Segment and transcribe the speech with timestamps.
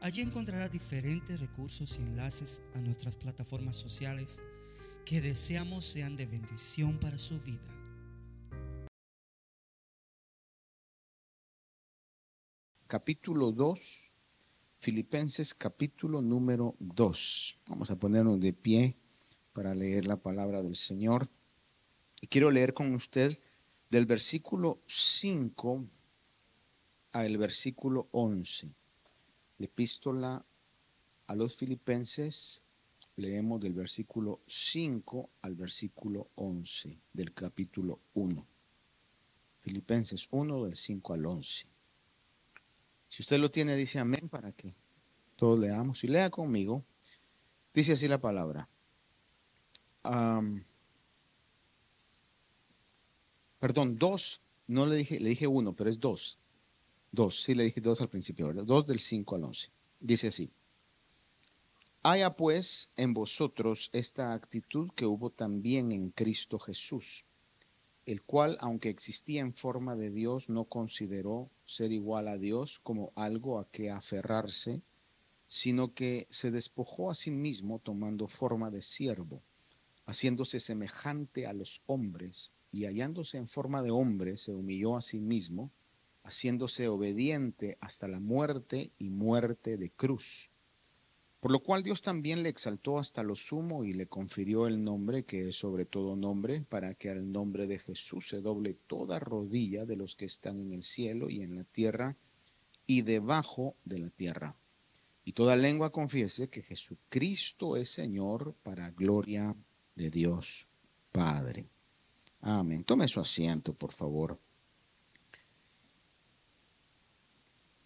[0.00, 4.42] Allí encontrará diferentes recursos y enlaces a nuestras plataformas sociales
[5.04, 7.72] que deseamos sean de bendición para su vida.
[12.86, 14.12] Capítulo 2,
[14.78, 17.58] Filipenses capítulo número 2.
[17.68, 18.96] Vamos a ponernos de pie
[19.52, 21.26] para leer la palabra del Señor.
[22.20, 23.36] Y quiero leer con usted
[23.90, 25.84] del versículo 5
[27.12, 28.74] al versículo 11
[29.64, 30.44] epístola
[31.26, 32.62] a los filipenses,
[33.16, 38.46] leemos del versículo 5 al versículo 11 del capítulo 1.
[39.62, 41.66] Filipenses 1 del 5 al 11.
[43.08, 44.74] Si usted lo tiene, dice amén para que
[45.36, 46.04] todos leamos.
[46.04, 46.84] Y lea conmigo.
[47.74, 48.68] Dice así la palabra.
[53.58, 54.40] perdón, dos.
[54.68, 56.38] No le dije, le dije uno, pero es dos.
[57.16, 58.64] Dos, sí le dije dos al principio, ¿verdad?
[58.64, 59.70] Dos del 5 al 11.
[60.00, 60.50] Dice así.
[62.02, 67.24] Haya pues en vosotros esta actitud que hubo también en Cristo Jesús,
[68.04, 73.12] el cual, aunque existía en forma de Dios, no consideró ser igual a Dios como
[73.16, 74.82] algo a que aferrarse,
[75.46, 79.40] sino que se despojó a sí mismo tomando forma de siervo,
[80.04, 85.18] haciéndose semejante a los hombres, y hallándose en forma de hombre, se humilló a sí
[85.18, 85.70] mismo,
[86.26, 90.50] haciéndose obediente hasta la muerte y muerte de cruz.
[91.40, 95.24] Por lo cual Dios también le exaltó hasta lo sumo y le confirió el nombre
[95.24, 99.86] que es sobre todo nombre, para que al nombre de Jesús se doble toda rodilla
[99.86, 102.16] de los que están en el cielo y en la tierra
[102.86, 104.56] y debajo de la tierra.
[105.24, 109.54] Y toda lengua confiese que Jesucristo es Señor para gloria
[109.94, 110.66] de Dios
[111.12, 111.66] Padre.
[112.40, 112.82] Amén.
[112.82, 114.40] Tome su asiento, por favor.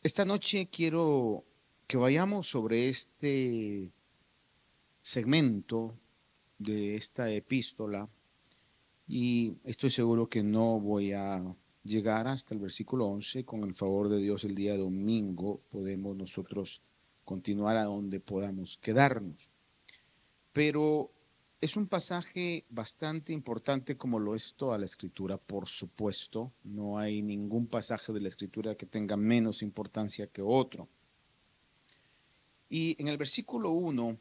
[0.02, 1.44] Esta noche quiero
[1.86, 3.92] que vayamos sobre este
[5.02, 5.94] segmento
[6.58, 8.08] de esta epístola
[9.06, 13.44] y estoy seguro que no voy a llegar hasta el versículo 11.
[13.44, 16.80] Con el favor de Dios el día domingo podemos nosotros
[17.22, 19.50] continuar a donde podamos quedarnos.
[20.54, 21.10] Pero
[21.60, 26.52] es un pasaje bastante importante como lo es toda la escritura, por supuesto.
[26.64, 30.88] No hay ningún pasaje de la escritura que tenga menos importancia que otro.
[32.70, 34.16] Y en el versículo 1,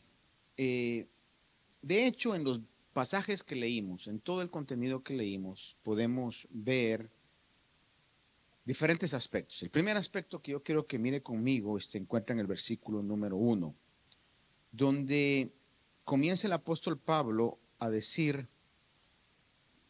[0.58, 1.08] eh,
[1.82, 2.60] de hecho en los
[2.92, 7.10] pasajes que leímos, en todo el contenido que leímos, podemos ver
[8.66, 9.64] diferentes aspectos.
[9.64, 13.38] El primer aspecto que yo quiero que mire conmigo se encuentra en el versículo número
[13.38, 13.74] 1,
[14.72, 15.54] donde
[16.10, 18.48] comienza el apóstol Pablo a decir,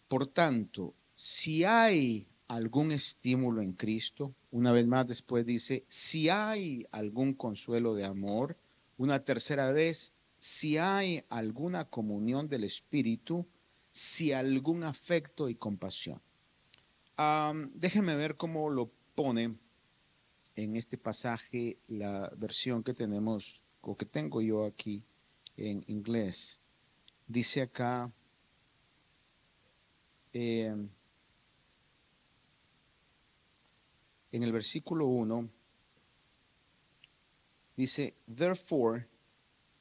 [0.09, 6.85] por tanto, si hay algún estímulo en Cristo, una vez más después dice, si hay
[6.91, 8.57] algún consuelo de amor,
[8.97, 13.47] una tercera vez, si hay alguna comunión del Espíritu,
[13.89, 16.19] si algún afecto y compasión.
[17.75, 19.55] déjeme ver cómo lo pone
[20.57, 25.01] en este pasaje la versión que tenemos o que tengo yo aquí
[25.59, 26.59] en inglés.
[27.27, 28.11] Dice acá,
[30.33, 30.75] eh,
[34.31, 35.49] en el versículo 1,
[37.75, 39.05] dice, therefore,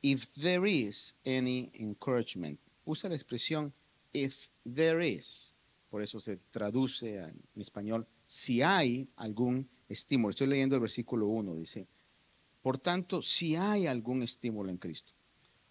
[0.03, 3.73] if there is any encouragement, usa la expresión
[4.13, 5.55] if there is,
[5.91, 10.31] por eso se traduce en español, si hay algún estímulo.
[10.31, 11.87] Estoy leyendo el versículo 1, dice,
[12.63, 15.13] por tanto, si hay algún estímulo en Cristo.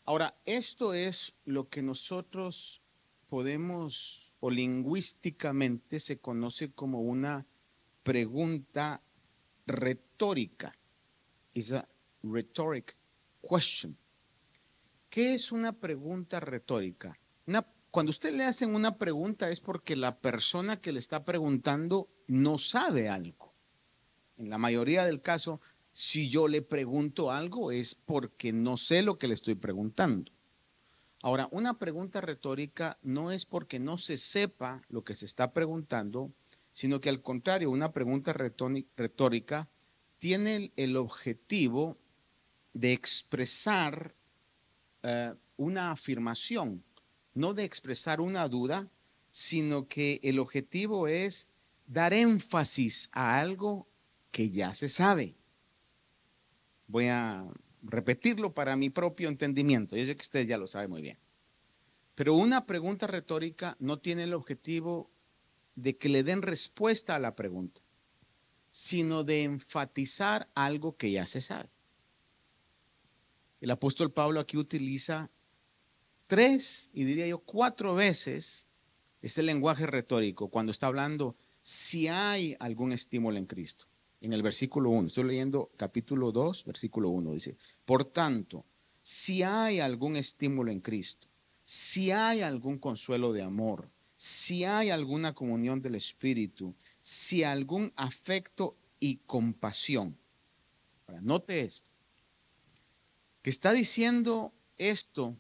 [0.08, 2.82] Ahora, esto es lo que nosotros
[3.28, 7.46] podemos o lingüísticamente se conoce como una
[8.04, 9.04] pregunta
[9.66, 10.74] retórica.
[11.54, 11.86] Is a
[12.24, 12.96] rhetoric
[13.42, 13.98] question.
[15.10, 17.20] ¿Qué es una pregunta retórica?
[17.92, 22.60] cuando usted le hacen una pregunta es porque la persona que le está preguntando no
[22.60, 23.54] sabe algo.
[24.38, 25.60] En la mayoría del caso
[26.00, 30.32] si yo le pregunto algo es porque no sé lo que le estoy preguntando.
[31.24, 36.32] Ahora, una pregunta retórica no es porque no se sepa lo que se está preguntando,
[36.72, 39.68] sino que al contrario, una pregunta retórica
[40.20, 41.98] tiene el objetivo
[42.74, 44.14] de expresar
[45.02, 46.84] eh, una afirmación,
[47.34, 48.88] no de expresar una duda,
[49.32, 51.50] sino que el objetivo es
[51.88, 53.88] dar énfasis a algo
[54.30, 55.37] que ya se sabe.
[56.88, 57.46] Voy a
[57.84, 59.96] repetirlo para mi propio entendimiento.
[59.96, 61.18] Yo sé que usted ya lo sabe muy bien.
[62.16, 65.10] Pero una pregunta retórica no tiene el objetivo
[65.76, 67.82] de que le den respuesta a la pregunta,
[68.70, 71.70] sino de enfatizar algo que ya se sabe.
[73.62, 75.30] El apóstol Pablo aquí utiliza
[76.26, 78.68] tres y diría yo cuatro veces
[79.22, 83.86] ese lenguaje retórico cuando está hablando si hay algún estímulo en Cristo.
[84.28, 88.66] En el versículo 1, estoy leyendo capítulo 2, versículo 1, dice, por tanto,
[89.02, 91.30] si hay algún estímulo en Cristo,
[91.64, 98.76] si hay algún consuelo de amor, si hay alguna comunión del Espíritu, si algún afecto
[99.00, 100.18] y compasión.
[101.08, 101.88] Ahora, note esto,
[103.42, 105.38] que está diciendo esto,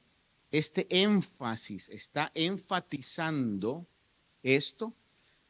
[0.49, 3.85] este énfasis, está enfatizando
[4.43, 4.93] esto,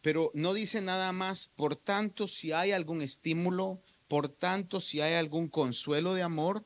[0.02, 5.16] pero no dice nada más, por tanto, si hay algún estímulo, por tanto, si hay
[5.16, 6.66] algún consuelo de amor,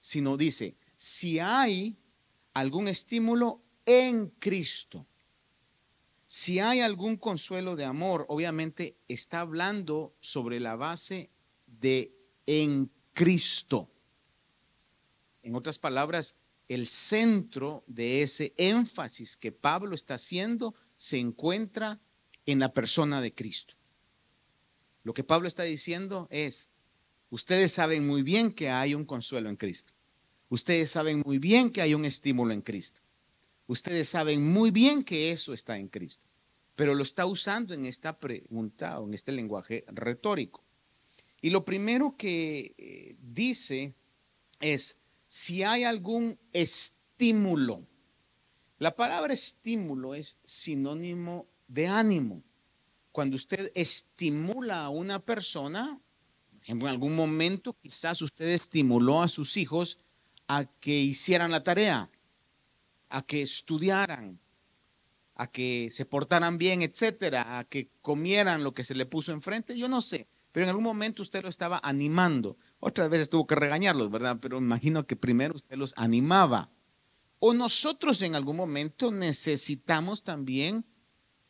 [0.00, 1.96] sino dice, si hay
[2.54, 5.06] algún estímulo en Cristo.
[6.26, 11.30] Si hay algún consuelo de amor, obviamente está hablando sobre la base
[11.66, 12.14] de
[12.46, 13.90] en Cristo.
[15.42, 16.36] En otras palabras,
[16.68, 21.98] el centro de ese énfasis que Pablo está haciendo se encuentra
[22.46, 23.74] en la persona de Cristo.
[25.02, 26.70] Lo que Pablo está diciendo es,
[27.30, 29.92] ustedes saben muy bien que hay un consuelo en Cristo.
[30.48, 33.00] Ustedes saben muy bien que hay un estímulo en Cristo.
[33.66, 36.24] Ustedes saben muy bien que eso está en Cristo,
[36.74, 40.64] pero lo está usando en esta pregunta o en este lenguaje retórico.
[41.40, 43.94] Y lo primero que eh, dice
[44.58, 47.86] es, si hay algún estímulo,
[48.78, 52.42] la palabra estímulo es sinónimo de ánimo.
[53.12, 56.00] Cuando usted estimula a una persona,
[56.64, 59.98] en algún momento quizás usted estimuló a sus hijos
[60.48, 62.10] a que hicieran la tarea,
[63.08, 64.40] a que estudiaran,
[65.36, 69.78] a que se portaran bien, etcétera, a que comieran lo que se le puso enfrente,
[69.78, 72.58] yo no sé, pero en algún momento usted lo estaba animando.
[72.80, 74.38] Otras veces tuvo que regañarlos, ¿verdad?
[74.40, 76.70] Pero imagino que primero usted los animaba.
[77.38, 80.84] O nosotros en algún momento necesitamos también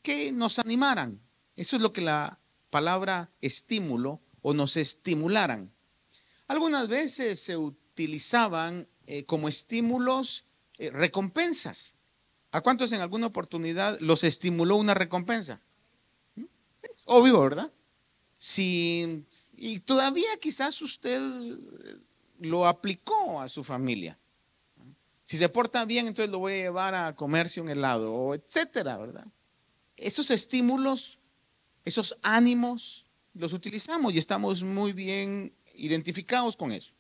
[0.03, 1.21] que nos animaran.
[1.57, 2.39] Eso es lo que la
[2.71, 5.71] palabra estímulo o nos estimularan.
[6.47, 10.45] Algunas veces se utilizaban eh, como estímulos
[10.79, 11.95] eh, recompensas.
[12.53, 15.61] ¿A cuántos en alguna oportunidad los estimuló una recompensa?
[16.83, 17.71] Es obvio, ¿verdad?
[18.37, 19.25] Si,
[19.57, 21.21] y todavía quizás usted
[22.41, 24.19] lo aplicó a su familia.
[25.25, 29.27] Si se porta bien, entonces lo voy a llevar a comerse un helado, etcétera, ¿verdad?
[30.01, 31.19] Esos estímulos,
[31.85, 36.95] esos ánimos, los utilizamos y estamos muy bien identificados con eso.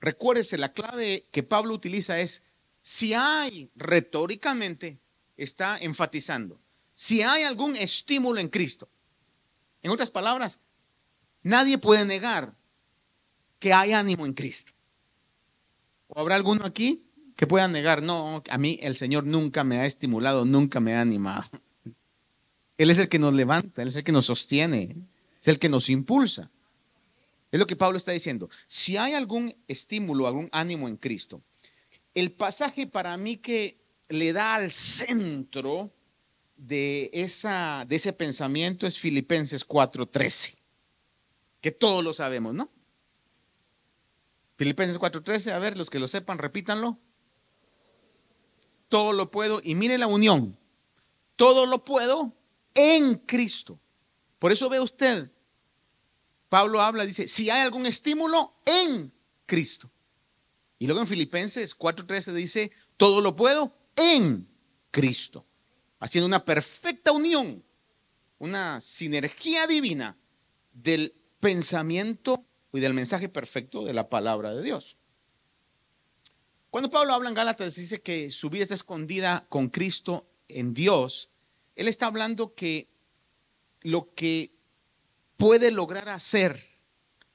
[0.00, 2.44] Recuérdese, la clave que Pablo utiliza es
[2.80, 5.00] si hay, retóricamente,
[5.36, 6.60] está enfatizando,
[6.94, 8.88] si hay algún estímulo en Cristo.
[9.82, 10.60] En otras palabras,
[11.42, 12.54] nadie puede negar
[13.58, 14.72] que hay ánimo en Cristo.
[16.06, 18.02] ¿O habrá alguno aquí que pueda negar?
[18.02, 21.44] No, a mí el Señor nunca me ha estimulado, nunca me ha animado.
[22.84, 24.94] Él es el que nos levanta, Él es el que nos sostiene,
[25.40, 26.50] es el que nos impulsa.
[27.50, 28.50] Es lo que Pablo está diciendo.
[28.66, 31.40] Si hay algún estímulo, algún ánimo en Cristo,
[32.14, 33.78] el pasaje para mí que
[34.10, 35.94] le da al centro
[36.58, 40.58] de, esa, de ese pensamiento es Filipenses 4:13,
[41.62, 42.70] que todos lo sabemos, ¿no?
[44.58, 46.98] Filipenses 4:13, a ver, los que lo sepan, repítanlo.
[48.90, 50.58] Todo lo puedo, y mire la unión,
[51.36, 52.34] todo lo puedo
[52.74, 53.78] en Cristo.
[54.38, 55.30] Por eso ve usted,
[56.48, 59.12] Pablo habla, dice, si hay algún estímulo en
[59.46, 59.90] Cristo.
[60.78, 64.46] Y luego en Filipenses 4:13 dice, todo lo puedo en
[64.90, 65.46] Cristo,
[65.98, 67.64] haciendo una perfecta unión,
[68.38, 70.16] una sinergia divina
[70.72, 74.96] del pensamiento y del mensaje perfecto de la palabra de Dios.
[76.70, 81.30] Cuando Pablo habla en Gálatas, dice que su vida está escondida con Cristo en Dios,
[81.76, 82.88] él está hablando que
[83.82, 84.54] lo que
[85.36, 86.60] puede lograr hacer,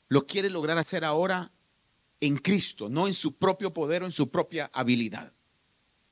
[0.08, 1.52] lo quiere lograr hacer ahora
[2.22, 5.34] en Cristo, no en su propio poder o en su propia habilidad.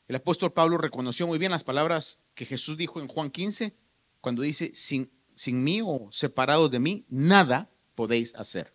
[0.08, 3.76] El apóstol Pablo reconoció muy bien las palabras que Jesús dijo en Juan 15,
[4.22, 8.74] cuando dice, sin, sin mí o separados de mí, nada podéis hacer.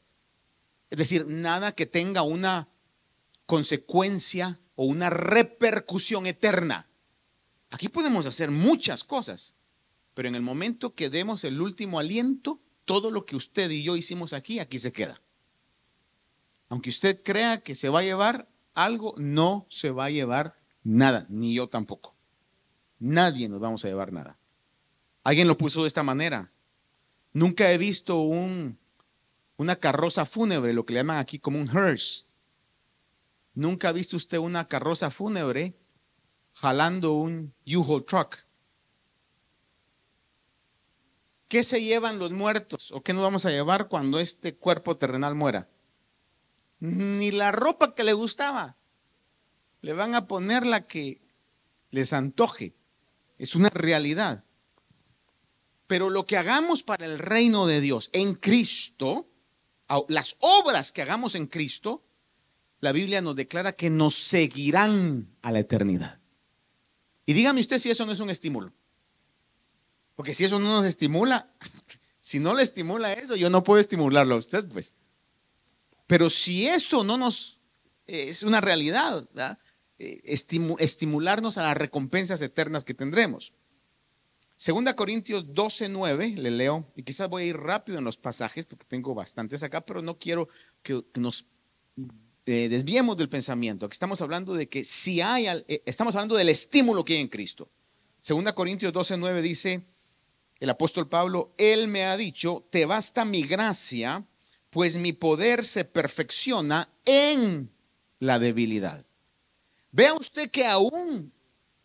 [0.90, 2.68] Es decir, nada que tenga una
[3.46, 6.88] consecuencia o una repercusión eterna.
[7.72, 9.54] Aquí podemos hacer muchas cosas,
[10.12, 13.96] pero en el momento que demos el último aliento, todo lo que usted y yo
[13.96, 15.22] hicimos aquí, aquí se queda.
[16.68, 21.26] Aunque usted crea que se va a llevar algo, no se va a llevar nada,
[21.30, 22.14] ni yo tampoco.
[22.98, 24.38] Nadie nos vamos a llevar nada.
[25.24, 26.52] Alguien lo puso de esta manera.
[27.32, 28.78] Nunca he visto un,
[29.56, 32.26] una carroza fúnebre, lo que le llaman aquí como un hearse.
[33.54, 35.74] Nunca ha visto usted una carroza fúnebre
[36.52, 38.38] jalando un U-Haul truck.
[41.48, 45.34] ¿Qué se llevan los muertos o qué nos vamos a llevar cuando este cuerpo terrenal
[45.34, 45.68] muera?
[46.80, 48.76] Ni la ropa que le gustaba.
[49.82, 51.20] Le van a poner la que
[51.90, 52.74] les antoje.
[53.36, 54.44] Es una realidad.
[55.86, 59.28] Pero lo que hagamos para el reino de Dios en Cristo,
[60.08, 62.02] las obras que hagamos en Cristo,
[62.80, 66.21] la Biblia nos declara que nos seguirán a la eternidad.
[67.26, 68.72] Y dígame usted si eso no es un estímulo.
[70.14, 71.50] Porque si eso no nos estimula,
[72.18, 74.94] si no le estimula eso, yo no puedo estimularlo a usted, pues.
[76.06, 77.58] Pero si eso no nos
[78.06, 79.28] es una realidad,
[79.98, 80.20] eh,
[80.78, 83.52] estimularnos a las recompensas eternas que tendremos.
[84.56, 88.66] Segunda Corintios 12, 9, le leo, y quizás voy a ir rápido en los pasajes
[88.66, 90.48] porque tengo bastantes acá, pero no quiero
[90.82, 91.46] que, nos
[92.46, 93.86] eh, desviemos del pensamiento.
[93.86, 97.28] Aquí estamos hablando de que si hay, eh, estamos hablando del estímulo que hay en
[97.28, 97.68] Cristo.
[98.20, 99.84] Segunda Corintios 12, 9 dice,
[100.60, 104.24] el apóstol Pablo, Él me ha dicho, te basta mi gracia,
[104.70, 107.70] pues mi poder se perfecciona en
[108.20, 109.04] la debilidad.
[109.90, 111.32] Vea usted que aún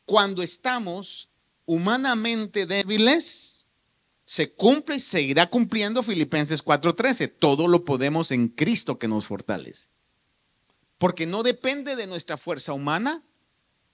[0.06, 1.30] cuando estamos
[1.66, 3.66] humanamente débiles,
[4.24, 7.28] se cumple y seguirá cumpliendo Filipenses 4:13.
[7.28, 9.90] Todo lo podemos en Cristo que nos fortalece.
[10.98, 13.24] Porque no depende de nuestra fuerza humana,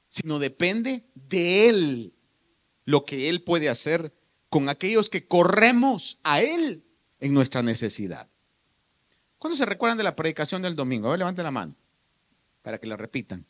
[0.08, 2.14] sino depende de Él,
[2.86, 4.14] lo que Él puede hacer
[4.50, 6.86] con aquellos que corremos a Él
[7.20, 8.30] en nuestra necesidad.
[9.40, 11.08] ¿Cuándo se recuerdan de la predicación del domingo?
[11.08, 11.76] A ver, levanten la mano
[12.62, 13.46] para que la repitan.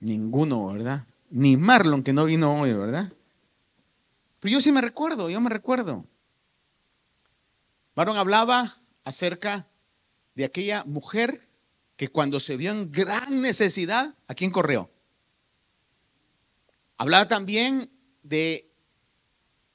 [0.00, 1.06] Ninguno, ¿verdad?
[1.30, 3.12] Ni Marlon, que no vino hoy, ¿verdad?
[4.38, 6.04] Pero yo sí me recuerdo, yo me recuerdo.
[7.96, 9.66] Marlon hablaba acerca
[10.34, 11.47] de aquella mujer
[11.98, 14.88] que cuando se vio en gran necesidad, ¿a quién corrió?
[16.96, 17.90] Hablaba también
[18.22, 18.70] de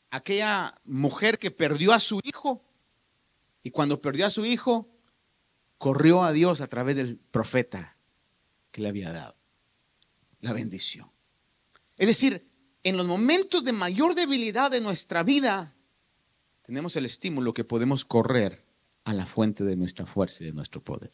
[0.10, 2.64] aquella mujer que perdió a su hijo
[3.62, 4.90] y cuando perdió a su hijo,
[5.78, 7.98] corrió a Dios a través del profeta
[8.72, 9.36] que le había dado
[10.40, 11.12] la bendición.
[11.98, 12.50] Es decir,
[12.84, 15.76] en los momentos de mayor debilidad de nuestra vida,
[16.62, 18.64] tenemos el estímulo que podemos correr
[19.04, 21.12] a la fuente de nuestra fuerza y de nuestro poder.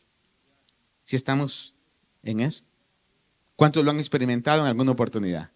[1.09, 1.73] Si estamos
[2.21, 2.63] en eso?
[3.55, 5.49] ¿Cuántos lo han experimentado en alguna oportunidad?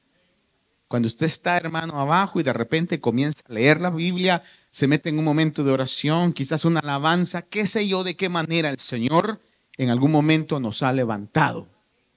[0.88, 4.42] Cuando usted está, hermano, abajo y de repente comienza a leer la Biblia,
[4.72, 8.30] se mete en un momento de oración, quizás una alabanza, qué sé yo de qué
[8.30, 9.40] manera el Señor
[9.78, 11.68] en algún momento nos ha levantado,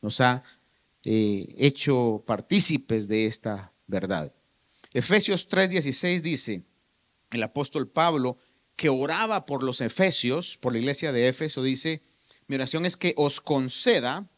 [0.01, 0.43] nos ha
[1.05, 4.33] eh, hecho partícipes de esta verdad.
[4.95, 6.63] Efesios 3:16 dice,
[7.33, 8.39] el apóstol Pablo,
[8.77, 12.03] que oraba por los efesios, por la iglesia de Éfeso, dice,
[12.49, 14.29] mi oración es que os conceda,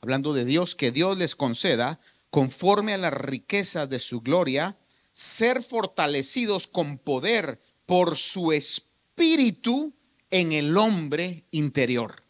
[0.00, 4.76] hablando de Dios, que Dios les conceda, conforme a las riquezas de su gloria,
[5.12, 9.94] ser fortalecidos con poder por su espíritu
[10.30, 12.24] en el hombre interior.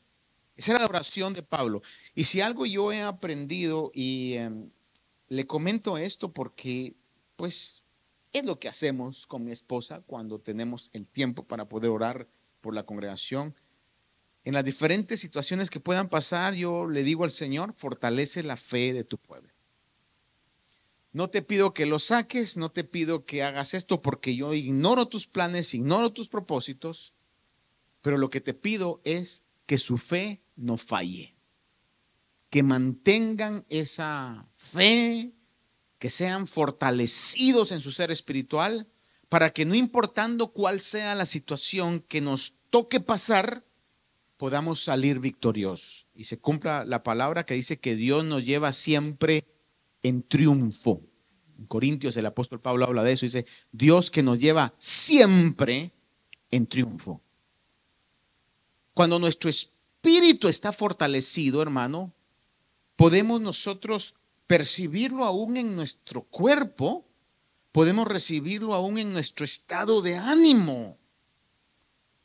[0.57, 1.83] Esa era la oración de Pablo.
[2.15, 4.71] Y si algo yo he aprendido y em,
[5.29, 6.95] le comento esto porque
[7.37, 7.83] pues
[8.33, 12.29] es lo que hacemos con mi esposa cuando tenemos el tiempo para poder orar
[12.61, 13.55] por la congregación.
[14.45, 18.93] En las diferentes situaciones que puedan pasar, yo le digo al Señor, fortalece la fe
[18.93, 19.53] de tu pueblo.
[21.13, 25.07] No te pido que lo saques, no te pido que hagas esto porque yo ignoro
[25.07, 27.15] tus planes, ignoro tus propósitos,
[28.03, 31.35] pero lo que te pido es que su fe no falle
[32.55, 35.33] que mantengan esa fe,
[35.99, 38.87] que sean fortalecidos en su ser espiritual,
[39.29, 43.65] para que no importando cuál sea la situación que nos toque pasar,
[44.45, 46.07] podamos salir victoriosos.
[46.15, 49.47] Y se cumpla la palabra que dice que Dios nos lleva siempre
[50.03, 51.01] en triunfo.
[51.59, 55.93] En Corintios el apóstol Pablo habla de eso, dice, Dios que nos lleva siempre
[56.51, 57.23] en triunfo.
[58.93, 62.13] Cuando nuestro espíritu está fortalecido, hermano,
[62.97, 64.15] podemos nosotros
[64.47, 67.09] percibirlo aún en nuestro cuerpo,
[67.73, 70.99] podemos recibirlo aún en nuestro estado de ánimo.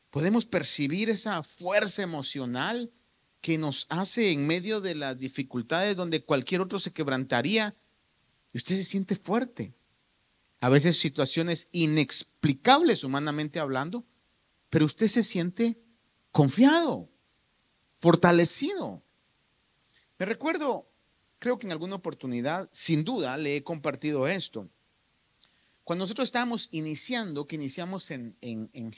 [0.09, 2.91] Podemos percibir esa fuerza emocional
[3.41, 7.75] que nos hace en medio de las dificultades donde cualquier otro se quebrantaría
[8.53, 9.73] y usted se siente fuerte.
[10.59, 14.05] A veces situaciones inexplicables humanamente hablando,
[14.69, 15.79] pero usted se siente
[16.31, 17.09] confiado,
[17.95, 19.01] fortalecido.
[20.17, 20.89] Me recuerdo,
[21.37, 24.69] creo que en alguna oportunidad, sin duda, le he compartido esto.
[25.85, 28.91] Cuando nosotros estábamos iniciando, que iniciamos en, en,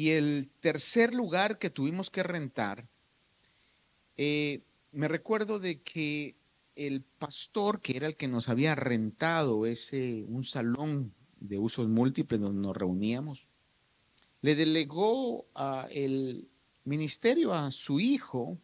[0.00, 2.88] y el tercer lugar que tuvimos que rentar,
[4.16, 6.36] eh, me recuerdo de que
[6.74, 12.40] el pastor, que era el que nos había rentado ese, un salón de usos múltiples
[12.40, 13.46] donde nos reuníamos,
[14.40, 15.44] le delegó
[15.90, 16.48] el
[16.84, 18.56] ministerio a su hijo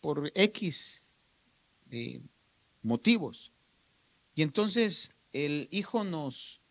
[0.00, 1.18] por X
[1.90, 2.22] eh,
[2.82, 3.52] motivos.
[4.34, 6.62] Y entonces el hijo nos,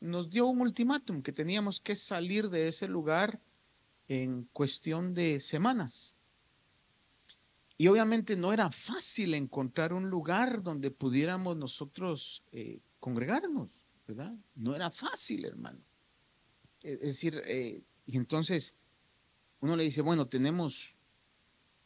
[0.00, 3.40] nos dio un ultimátum que teníamos que salir de ese lugar
[4.08, 6.16] en cuestión de semanas.
[7.76, 13.70] Y obviamente no era fácil encontrar un lugar donde pudiéramos nosotros eh, congregarnos,
[14.06, 14.34] ¿verdad?
[14.54, 15.80] No era fácil, hermano.
[16.82, 18.76] Es decir, eh, y entonces
[19.60, 20.94] uno le dice, bueno, tenemos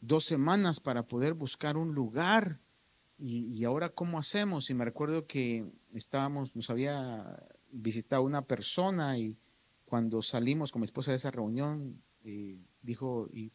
[0.01, 2.59] dos semanas para poder buscar un lugar.
[3.19, 4.71] Y, y, ahora, ¿cómo hacemos?
[4.71, 7.39] Y me recuerdo que estábamos, nos había
[7.75, 9.37] visitado una persona y
[9.85, 13.53] cuando salimos con mi esposa de esa reunión, eh, dijo, ¿y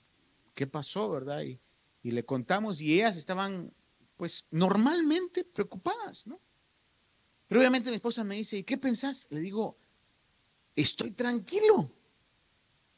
[0.54, 1.42] qué pasó, verdad?
[1.42, 1.60] Y,
[2.04, 3.74] y le contamos y ellas estaban,
[4.18, 6.40] pues, normalmente preocupadas, ¿no?
[7.48, 9.28] Pero obviamente mi esposa me dice, ¿y qué pensás?
[9.32, 9.78] Le digo,
[10.76, 11.92] estoy tranquilo.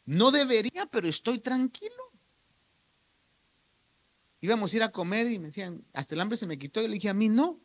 [0.06, 2.12] No debería, pero estoy tranquilo.
[4.42, 6.82] Íbamos a ir a comer y me decían, hasta el hambre se me quitó.
[6.82, 7.60] Y le dije, a mí no.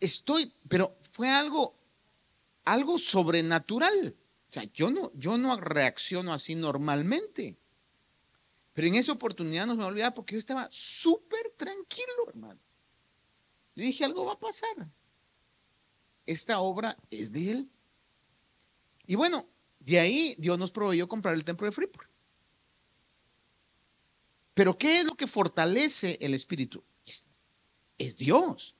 [0.00, 1.76] Estoy, pero fue algo,
[2.64, 4.16] algo sobrenatural.
[4.48, 7.56] O sea, yo no, yo no reacciono así normalmente.
[8.72, 12.60] Pero en esa oportunidad no me olvidaba porque yo estaba súper tranquilo, hermano.
[13.74, 14.88] Le dije, algo va a pasar.
[16.26, 17.70] Esta obra es de él.
[19.06, 19.46] Y bueno,
[19.80, 22.08] de ahí Dios nos proveyó comprar el templo de Freeport.
[24.54, 26.84] Pero ¿qué es lo que fortalece el espíritu?
[27.04, 27.26] Es,
[27.98, 28.76] es, Dios.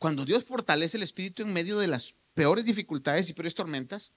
[0.00, 4.14] Cuando Dios fortalece el espíritu en medio de las peores dificultades y peores tormentas,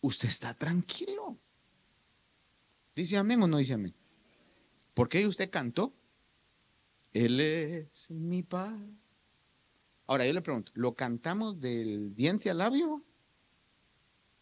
[0.00, 1.36] usted está tranquilo.
[2.94, 3.96] ¿Dice amén o no dice amén?
[4.94, 5.92] ¿Por qué usted cantó?
[7.12, 8.72] Él es mi paz.
[10.06, 13.02] Ahora yo le pregunto, ¿lo cantamos del diente al labio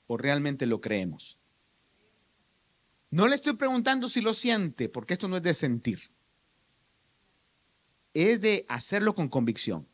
[0.08, 1.38] o realmente lo creemos?
[3.08, 6.00] No le estoy preguntando si lo siente, porque esto no es de sentir.
[8.12, 9.89] Es de hacerlo con convicción.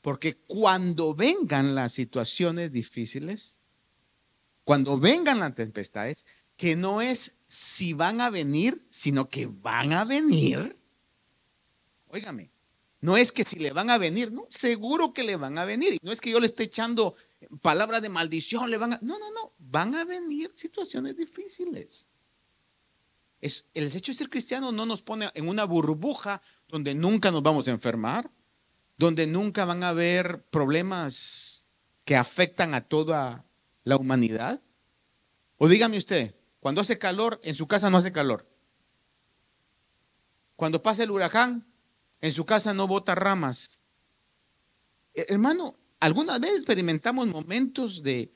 [0.00, 3.58] Porque cuando vengan las situaciones difíciles,
[4.64, 6.24] cuando vengan las tempestades,
[6.56, 10.76] que no es si van a venir, sino que van a venir.
[12.08, 12.50] Óigame,
[13.00, 15.98] no es que si le van a venir, seguro que le van a venir.
[16.02, 17.14] No es que yo le esté echando
[17.62, 18.98] palabras de maldición, le van a...
[19.02, 22.06] No, no, no, van a venir situaciones difíciles.
[23.40, 27.42] Es, el hecho de ser cristiano no nos pone en una burbuja donde nunca nos
[27.42, 28.28] vamos a enfermar,
[28.98, 31.68] donde nunca van a haber problemas
[32.04, 33.44] que afectan a toda
[33.84, 34.60] la humanidad.
[35.56, 38.46] O dígame usted, cuando hace calor, en su casa no hace calor.
[40.56, 41.64] Cuando pasa el huracán,
[42.20, 43.78] en su casa no bota ramas.
[45.14, 48.34] Eh, hermano, algunas veces experimentamos momentos de,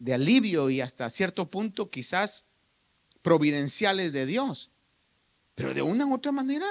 [0.00, 2.46] de alivio y hasta cierto punto quizás
[3.22, 4.72] providenciales de Dios.
[5.54, 6.66] Pero de una u otra manera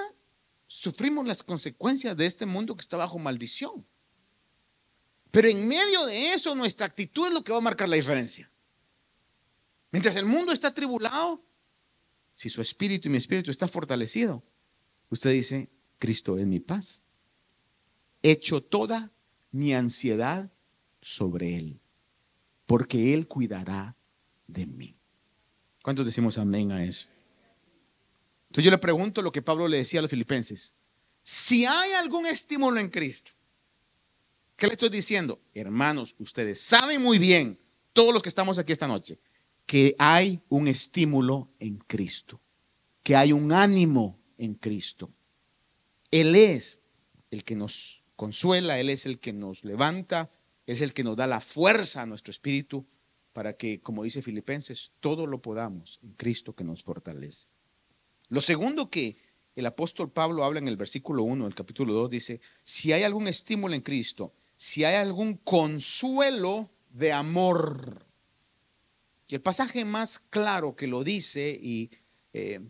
[0.68, 3.86] sufrimos las consecuencias de este mundo que está bajo maldición.
[5.32, 8.50] Pero en medio de eso nuestra actitud es lo que va a marcar la diferencia.
[9.92, 11.44] Mientras el mundo está tribulado,
[12.34, 14.44] si su espíritu y mi espíritu está fortalecido,
[15.10, 17.02] usted dice, Cristo es mi paz.
[18.22, 19.12] Echo toda
[19.52, 20.52] mi ansiedad
[21.02, 21.80] sobre Él,
[22.66, 23.96] porque Él cuidará
[24.48, 24.98] de mí.
[25.82, 27.08] ¿Cuántos decimos amén a eso?
[28.56, 30.78] Entonces yo le pregunto lo que Pablo le decía a los filipenses.
[31.22, 33.34] Si hay algún estímulo en Cristo,
[34.56, 35.42] ¿qué le estoy diciendo?
[35.54, 37.60] Hermanos, ustedes saben muy bien,
[37.92, 39.20] todos los que estamos aquí esta noche,
[39.66, 42.40] que hay un estímulo en Cristo,
[43.04, 45.12] que hay un ánimo en Cristo.
[46.10, 46.82] Él es
[47.32, 50.30] el que nos consuela, Él es el que nos levanta,
[50.66, 52.86] es el que nos da la fuerza a nuestro espíritu
[53.34, 57.50] para que, como dice Filipenses, todo lo podamos en Cristo que nos fortalece.
[58.30, 59.18] Lo segundo que
[59.56, 63.28] el apóstol Pablo habla en el versículo 1 del capítulo 2 dice, si hay algún
[63.28, 68.06] estímulo en Cristo, si hay algún consuelo de amor,
[69.30, 71.90] el pasaje más claro que lo dice y
[72.34, 72.62] eh,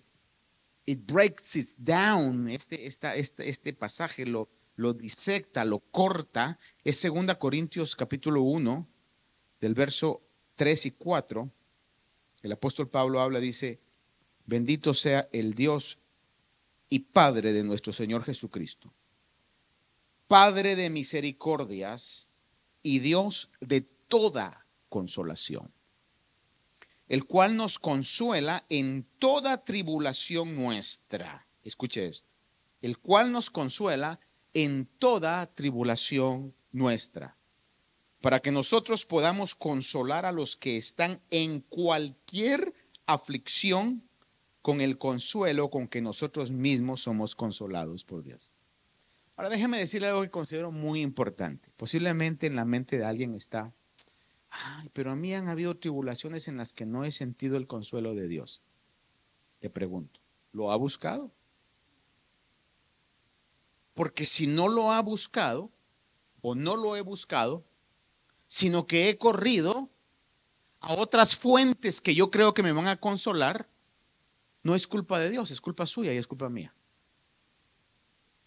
[0.85, 7.01] it breaks it down, este, esta, este, este pasaje lo, lo disecta, lo corta, es
[7.01, 8.87] 2 Corintios capítulo 1,
[9.61, 10.21] del verso
[10.55, 11.49] 3 y 4.
[12.43, 13.79] El apóstol Pablo habla, dice,
[14.45, 15.97] bendito sea el Dios
[16.89, 18.93] y Padre de nuestro Señor Jesucristo,
[20.27, 22.29] Padre de misericordias
[22.81, 25.71] y Dios de toda consolación,
[27.07, 31.47] el cual nos consuela en toda tribulación nuestra.
[31.63, 32.29] Escuche esto,
[32.81, 34.19] el cual nos consuela
[34.53, 37.37] en toda tribulación nuestra,
[38.21, 42.73] para que nosotros podamos consolar a los que están en cualquier
[43.05, 44.03] aflicción
[44.65, 48.51] con el consuelo con que nosotros mismos somos consolados por Dios.
[49.35, 51.69] Ahora déjeme decirle algo que considero muy importante.
[51.77, 53.71] Posiblemente en la mente de alguien está,
[54.49, 58.15] ay, pero a mí han habido tribulaciones en las que no he sentido el consuelo
[58.15, 58.63] de Dios.
[59.59, 60.19] Te pregunto,
[60.51, 61.31] ¿lo ha buscado?
[63.93, 65.69] Porque si no lo ha buscado
[66.41, 67.63] o no lo he buscado,
[68.47, 69.91] sino que he corrido
[70.79, 73.69] a otras fuentes que yo creo que me van a consolar,
[74.65, 76.73] no es culpa de Dios, es culpa suya y es culpa mía.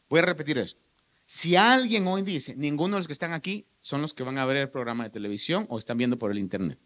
[0.09, 0.81] Voy a repetir esto.
[1.25, 4.45] Si alguien hoy dice, ninguno de los que están aquí son los que van a
[4.45, 6.77] ver el programa de televisión o están viendo por el internet.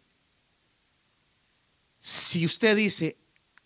[1.99, 3.16] Si usted dice,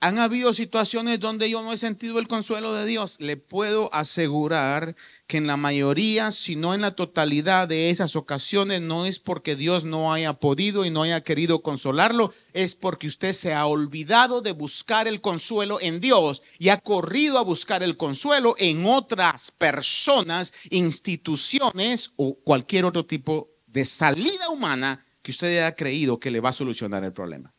[0.00, 3.16] han habido situaciones donde yo no he sentido el consuelo de Dios.
[3.18, 4.94] Le puedo asegurar
[5.26, 9.56] que en la mayoría, si no en la totalidad de esas ocasiones, no es porque
[9.56, 14.42] Dios no haya podido y no haya querido consolarlo, es porque usted se ha olvidado
[14.42, 19.50] de buscar el consuelo en Dios y ha corrido a buscar el consuelo en otras
[19.50, 26.40] personas, instituciones o cualquier otro tipo de salida humana que usted haya creído que le
[26.40, 27.55] va a solucionar el problema.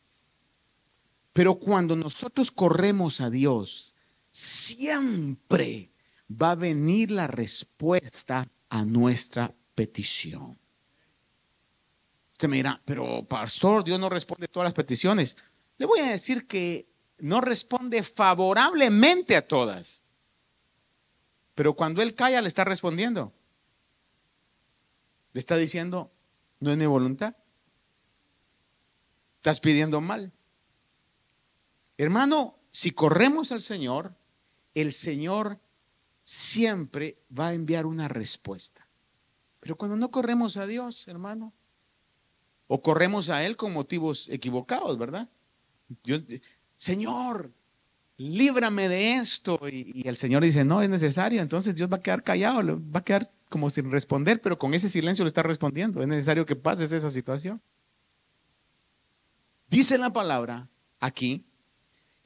[1.38, 3.94] Pero cuando nosotros corremos a Dios,
[4.28, 5.92] siempre
[6.28, 10.58] va a venir la respuesta a nuestra petición.
[12.32, 15.36] Usted me dirá, pero pastor, Dios no responde todas las peticiones.
[15.76, 20.02] Le voy a decir que no responde favorablemente a todas.
[21.54, 23.32] Pero cuando Él calla, le está respondiendo.
[25.32, 26.10] Le está diciendo,
[26.58, 27.36] no es mi voluntad.
[29.36, 30.32] Estás pidiendo mal.
[31.98, 34.14] Hermano, si corremos al Señor,
[34.72, 35.58] el Señor
[36.22, 38.86] siempre va a enviar una respuesta.
[39.58, 41.52] Pero cuando no corremos a Dios, hermano,
[42.68, 45.28] o corremos a Él con motivos equivocados, ¿verdad?
[46.76, 47.50] Señor,
[48.16, 49.58] líbrame de esto.
[49.68, 51.42] Y, y, el Señor dice, no es necesario.
[51.42, 54.88] Entonces Dios va a quedar callado, va a quedar como sin responder, pero con ese
[54.88, 56.00] silencio le está respondiendo.
[56.00, 57.60] Es necesario que pases esa situación.
[59.68, 60.68] Dice la palabra
[61.00, 61.47] aquí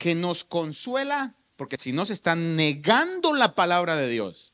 [0.02, 4.52] que nos consuela, porque si no se está negando la palabra de Dios.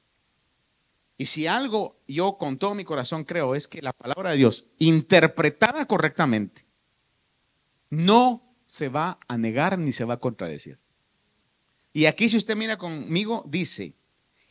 [1.16, 4.66] Y si algo yo con todo mi corazón creo es que la palabra de Dios,
[4.78, 6.66] interpretada correctamente,
[7.88, 10.78] no se va a negar ni se va a contradecir.
[11.94, 13.94] Y aquí si usted mira conmigo, dice,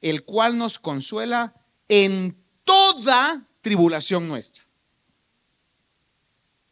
[0.01, 1.53] el cual nos consuela
[1.89, 4.63] en toda tribulación nuestra.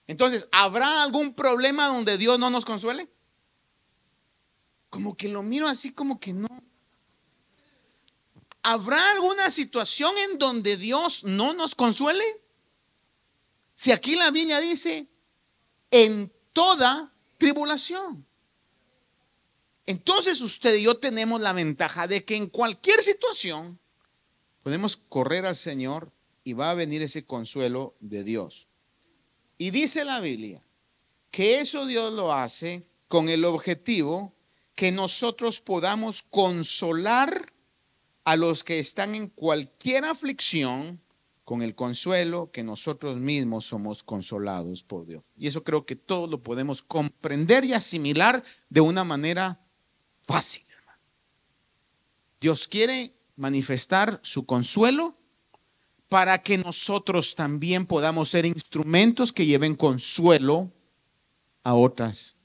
[0.08, 3.08] Entonces, ¿habrá algún problema donde Dios no nos consuele?
[4.96, 6.48] Como que lo miro así como que no.
[8.64, 12.24] ¿Habrá alguna situación en donde Dios no nos consuele?
[13.74, 15.06] Si aquí la Biblia dice,
[15.92, 18.26] en toda tribulación.
[19.86, 23.78] Entonces usted y yo tenemos la ventaja de que en cualquier situación
[24.64, 26.10] podemos correr al Señor
[26.46, 28.70] y va a venir ese consuelo de Dios.
[29.58, 30.64] Y dice la Biblia
[31.32, 34.32] que eso Dios lo hace con el objetivo
[34.76, 37.54] que nosotros podamos consolar
[38.26, 41.02] a los que están en cualquier aflicción
[41.46, 45.24] con el consuelo que nosotros mismos somos consolados por Dios.
[45.38, 49.62] Y eso creo que todos lo podemos comprender y asimilar de una manera
[50.24, 50.66] fácil.
[52.42, 55.16] Dios quiere manifestar su consuelo
[56.10, 60.72] para que nosotros también podamos ser instrumentos que lleven consuelo
[61.64, 62.38] a otras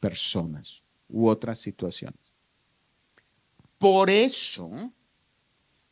[0.00, 2.34] personas u otras situaciones.
[3.78, 4.92] Por eso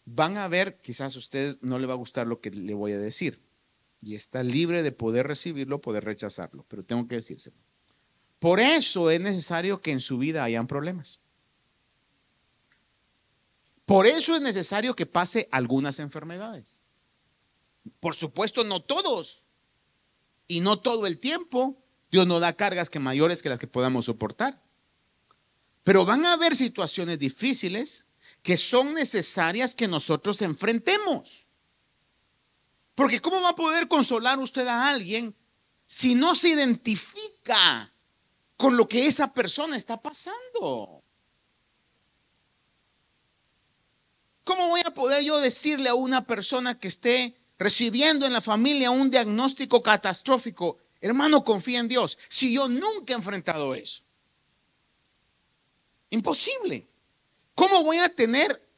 [0.05, 2.93] van a ver, quizás a usted no le va a gustar lo que le voy
[2.93, 3.41] a decir,
[4.01, 7.57] y está libre de poder recibirlo, poder rechazarlo, pero tengo que decírselo.
[8.39, 11.21] Por eso es necesario que en su vida hayan problemas.
[13.87, 16.85] Por eso es necesario que pase algunas enfermedades.
[18.01, 19.45] Por supuesto, no todos.
[20.47, 21.83] Y no todo el tiempo.
[22.11, 24.64] Dios no da cargas que mayores que las que podamos soportar.
[25.85, 28.07] Pero van a haber situaciones difíciles
[28.43, 31.47] que son necesarias que nosotros enfrentemos.
[32.95, 35.37] Porque ¿cómo va a poder consolar usted a alguien
[35.87, 37.93] si no se identifica
[38.57, 41.03] con lo que esa persona está pasando?
[44.45, 48.91] ¿Cómo voy a poder yo decirle a una persona que esté recibiendo en la familia
[48.91, 54.03] un diagnóstico catastrófico, hermano, confía en Dios, si yo nunca he enfrentado eso?
[56.15, 56.87] Imposible.
[57.57, 58.71] ¿Cómo voy a tener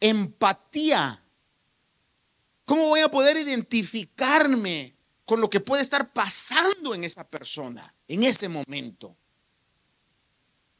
[0.00, 1.22] empatía?
[2.64, 8.24] ¿Cómo voy a poder identificarme con lo que puede estar pasando en esa persona en
[8.24, 9.16] ese momento?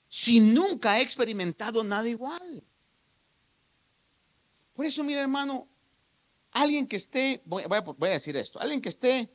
[0.08, 2.64] Si nunca he experimentado nada igual.
[4.74, 5.68] Por eso, mira hermano,
[6.50, 9.30] alguien que esté, voy, a decir esto, alguien que esté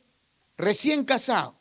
[0.57, 1.58] recién casado,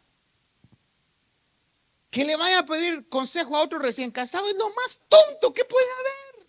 [2.11, 5.65] que le vaya a pedir consejo a otro recién casado es lo más tonto que
[5.65, 6.49] puede haber.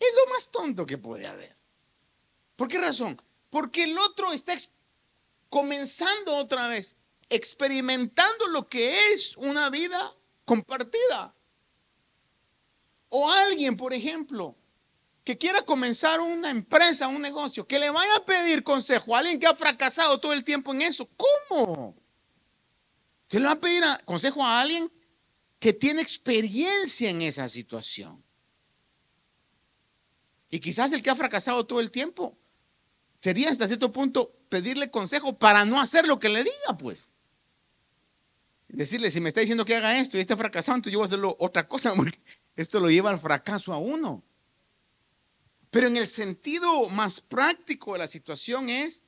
[0.00, 1.56] Es lo más tonto que puede haber.
[2.56, 3.20] ¿Por qué razón?
[3.50, 4.54] Porque el otro está
[5.48, 6.96] comenzando otra vez,
[7.28, 11.34] experimentando lo que es una vida compartida.
[13.08, 14.56] O alguien, por ejemplo,
[15.24, 19.38] que quiera comenzar una empresa, un negocio, que le vaya a pedir consejo a alguien
[19.38, 21.08] que ha fracasado todo el tiempo en eso.
[21.16, 21.94] ¿Cómo?
[23.28, 24.90] Se le va a pedir consejo a alguien
[25.58, 28.22] que tiene experiencia en esa situación.
[30.50, 32.38] Y quizás el que ha fracasado todo el tiempo
[33.20, 37.08] sería hasta cierto punto pedirle consejo para no hacer lo que le diga, pues.
[38.68, 41.06] Decirle, si me está diciendo que haga esto y está fracasando, entonces yo voy a
[41.06, 42.20] hacerlo otra cosa, porque
[42.54, 44.22] esto lo lleva al fracaso a uno.
[45.70, 49.04] Pero en el sentido más práctico de la situación es,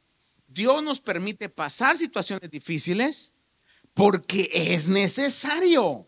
[0.49, 3.38] Dios nos permite pasar situaciones difíciles
[3.95, 6.07] porque es necesario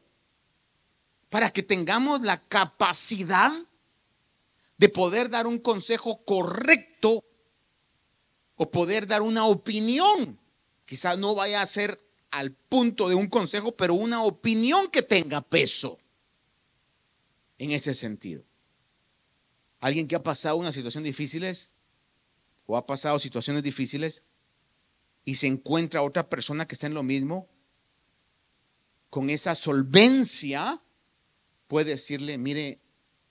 [1.28, 3.52] para que tengamos la capacidad
[4.78, 7.22] de poder dar un consejo correcto
[8.56, 10.38] o poder dar una opinión.
[10.86, 15.42] Quizás no vaya a ser al punto de un consejo, pero una opinión que tenga
[15.42, 15.98] peso
[17.58, 18.42] en ese sentido.
[19.80, 21.72] Alguien que ha pasado una situación difíciles
[22.66, 24.24] o ha pasado situaciones difíciles
[25.26, 27.49] y se encuentra otra persona que está en lo mismo,
[29.10, 30.80] con esa solvencia,
[31.66, 32.80] puede decirle, mire,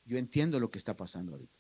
[0.06, 1.54] yo entiendo lo que está pasando ahorita.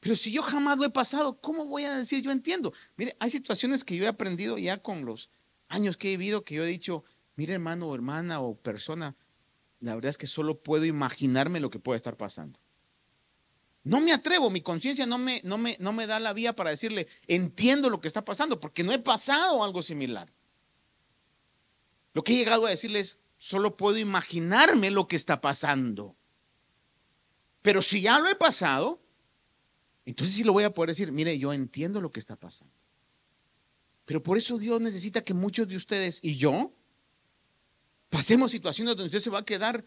[0.00, 2.72] Pero si yo jamás lo he pasado, ¿cómo voy a decir yo entiendo?
[2.96, 5.30] Mire, hay situaciones que yo he aprendido ya con los
[5.68, 9.16] años que he vivido que yo he dicho, mire hermano o hermana o persona,
[9.80, 12.60] la verdad es que solo puedo imaginarme lo que puede estar pasando.
[13.82, 16.70] No me atrevo, mi conciencia no me, no, me, no me da la vía para
[16.70, 20.32] decirle, entiendo lo que está pasando, porque no he pasado algo similar.
[22.16, 26.16] Lo que he llegado a decirles, solo puedo imaginarme lo que está pasando.
[27.60, 29.02] Pero si ya lo he pasado,
[30.06, 32.72] entonces sí lo voy a poder decir, mire, yo entiendo lo que está pasando.
[34.06, 36.72] Pero por eso Dios necesita que muchos de ustedes y yo
[38.08, 39.84] pasemos situaciones donde usted se va a quedar,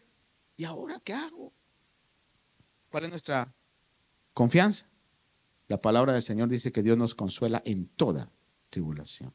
[0.55, 1.51] ¿y ahora qué hago?
[2.91, 3.51] ¿Cuál es nuestra
[4.35, 4.85] Confianza.
[5.67, 8.31] La palabra del Señor dice que Dios nos consuela en toda
[8.69, 9.33] tribulación.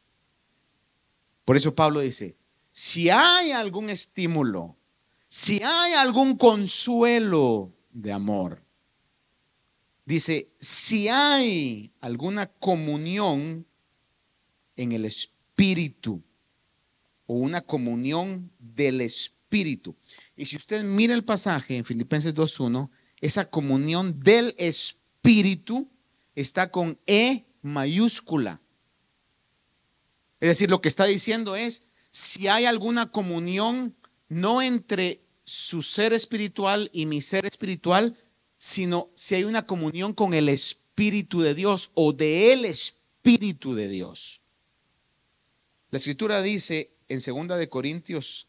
[1.44, 2.36] Por eso Pablo dice,
[2.76, 4.76] si hay algún estímulo,
[5.28, 8.64] si hay algún consuelo de amor,
[10.04, 13.64] dice, si hay alguna comunión
[14.74, 16.20] en el Espíritu
[17.26, 19.94] o una comunión del Espíritu.
[20.36, 25.88] Y si usted mira el pasaje en Filipenses 2.1, esa comunión del Espíritu
[26.34, 28.60] está con E mayúscula.
[30.40, 33.92] Es decir, lo que está diciendo es, si hay alguna comunión,
[34.28, 38.16] no entre su ser espiritual y mi ser espiritual,
[38.56, 43.88] sino si hay una comunión con el Espíritu de Dios o de el Espíritu de
[43.88, 44.42] Dios.
[45.90, 48.46] La escritura dice en 2 de Corintios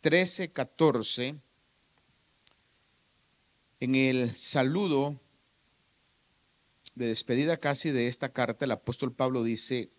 [0.00, 1.40] 13, 14,
[3.80, 5.20] en el saludo
[6.94, 9.90] de despedida casi de esta carta, el apóstol Pablo dice,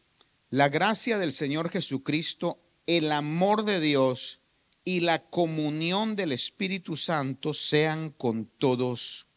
[0.51, 2.59] la gracia del Señor Jesucristo,
[2.97, 4.39] el amor de Dios
[4.83, 9.27] y la comunión del Espíritu Santo sean con todos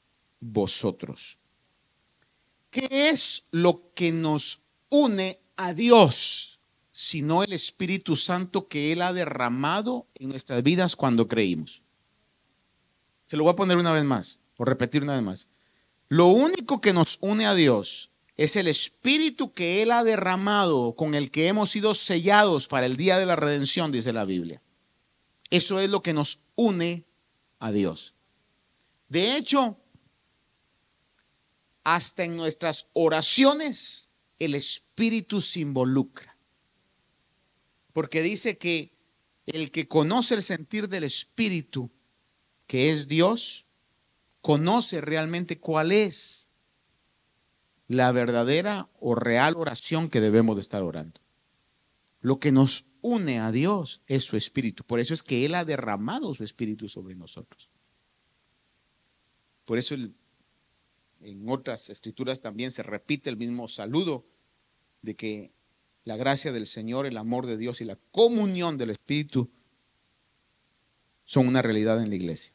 [0.41, 1.37] vosotros.
[2.71, 6.61] ¿Qué es lo que nos une a Dios,
[6.93, 11.83] sino el Espíritu Santo que Él ha derramado en nuestras vidas cuando creímos?
[13.27, 15.49] Se lo voy a poner una vez más, o repetir una vez más.
[16.09, 18.12] Lo único que nos une a Dios
[18.43, 22.97] Es el espíritu que Él ha derramado, con el que hemos sido sellados para el
[22.97, 24.61] día de la redención, dice la Biblia.
[25.49, 27.05] Eso es lo que nos une
[27.61, 28.15] a Dios.
[29.09, 29.79] De hecho,
[31.85, 36.37] hasta en nuestras oraciones el Espíritu se involucra.
[37.93, 38.91] Porque dice que
[39.47, 41.93] el que conoce el sentir del Espíritu,
[42.67, 43.67] que es Dios,
[44.41, 46.49] conoce realmente cuál es
[47.95, 51.21] la verdadera o real oración que debemos de estar orando.
[52.21, 54.85] Lo que nos une a Dios es su Espíritu.
[54.85, 57.69] Por eso es que Él ha derramado su Espíritu sobre nosotros.
[59.65, 64.25] Por eso en otras escrituras también se repite el mismo saludo
[65.03, 65.53] de que
[66.05, 69.51] la gracia del Señor, el amor de Dios y la comunión del Espíritu
[71.25, 72.53] son una realidad en la iglesia.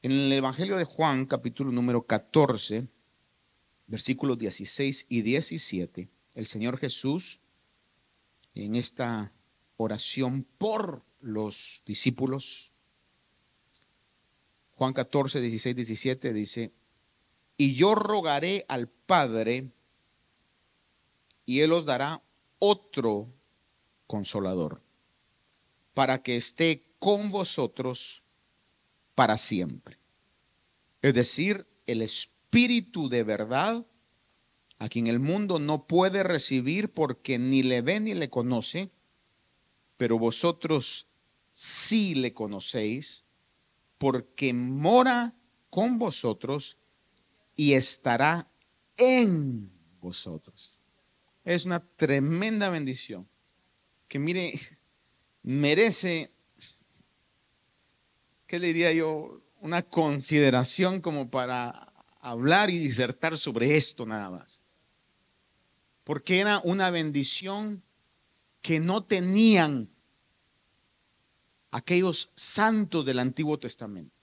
[0.00, 2.88] En el Evangelio de Juan, capítulo número 14,
[3.92, 7.40] versículos 16 y 17, el Señor Jesús,
[8.54, 9.34] en esta
[9.76, 12.72] oración por los discípulos,
[14.76, 16.72] Juan 14, 16, 17 dice,
[17.58, 19.70] y yo rogaré al Padre
[21.44, 22.22] y Él os dará
[22.60, 23.28] otro
[24.06, 24.80] consolador
[25.92, 28.22] para que esté con vosotros
[29.14, 29.98] para siempre.
[31.02, 33.86] Es decir, el Espíritu de verdad,
[34.78, 38.90] a quien el mundo no puede recibir porque ni le ve ni le conoce,
[39.96, 41.08] pero vosotros
[41.50, 43.24] sí le conocéis
[43.96, 45.34] porque mora
[45.70, 46.76] con vosotros
[47.56, 48.50] y estará
[48.98, 50.78] en vosotros.
[51.44, 53.26] Es una tremenda bendición
[54.08, 54.52] que mire,
[55.42, 56.30] merece,
[58.46, 59.40] ¿qué le diría yo?
[59.62, 61.91] Una consideración como para
[62.22, 64.62] hablar y disertar sobre esto nada más.
[66.04, 67.82] Porque era una bendición
[68.62, 69.90] que no tenían
[71.72, 74.14] aquellos santos del Antiguo Testamento.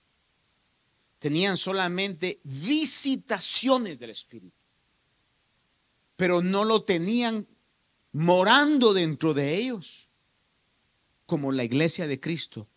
[1.19, 4.55] Tenían solamente visitaciones del Espíritu,
[6.15, 7.45] pero no lo tenían
[8.13, 10.07] morando dentro de ellos,
[11.25, 12.67] como la iglesia de Cristo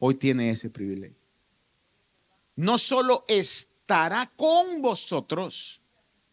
[0.00, 1.24] hoy tiene ese privilegio.
[2.56, 3.24] No solo
[3.90, 5.80] estará con vosotros,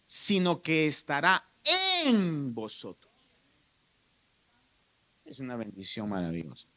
[0.06, 1.44] sino que estará
[2.06, 3.12] en vosotros.
[5.26, 6.68] Es una bendición maravillosa.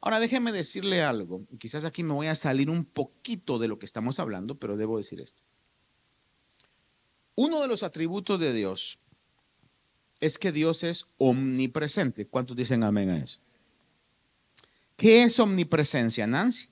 [0.00, 3.86] Ahora déjeme decirle algo, quizás aquí me voy a salir un poquito de lo que
[3.86, 5.44] estamos hablando, pero debo decir esto.
[7.36, 8.98] Uno de los atributos de Dios
[10.18, 12.26] es que Dios es omnipresente.
[12.26, 13.38] ¿Cuántos dicen amén a eso?
[14.96, 16.68] ¿Qué es omnipresencia, Nancy?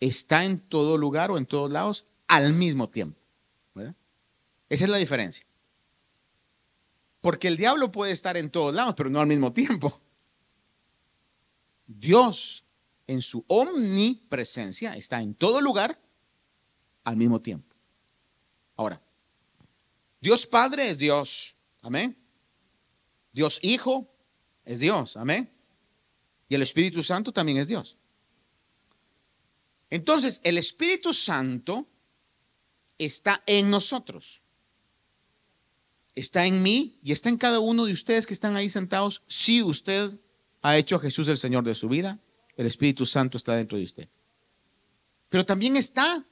[0.00, 3.18] Está en todo lugar o en todos lados al mismo tiempo.
[4.68, 5.46] Esa es la diferencia.
[7.20, 10.00] Porque el diablo puede estar en todos lados, pero no al mismo tiempo.
[11.86, 12.64] Dios
[13.06, 16.00] en su omnipresencia está en todo lugar
[17.04, 17.74] al mismo tiempo.
[18.76, 19.00] Ahora,
[20.20, 22.16] Dios Padre es Dios, amén.
[23.32, 24.12] Dios Hijo
[24.64, 25.52] es Dios, amén.
[26.48, 27.96] Y el Espíritu Santo también es Dios.
[29.90, 31.86] Entonces, el Espíritu Santo
[32.98, 34.42] está en nosotros.
[36.14, 39.62] Está en mí y está en cada uno de ustedes que están ahí sentados si
[39.62, 40.18] usted
[40.62, 42.18] ha hecho a Jesús el Señor de su vida,
[42.56, 44.08] el Espíritu Santo está dentro de usted.
[45.28, 46.24] Pero también está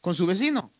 [0.00, 0.70] con su vecino.